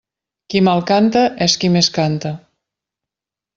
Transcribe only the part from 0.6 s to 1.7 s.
mal canta és